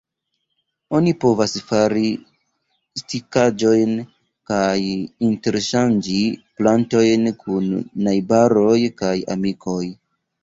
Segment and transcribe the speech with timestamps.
[0.99, 2.05] Oni povas fari
[3.01, 3.91] stikaĵojn
[4.51, 4.79] kaj
[5.27, 6.17] interŝanĝi
[6.61, 7.69] plantojn kun
[8.09, 9.83] najbaroj kaj amikoj.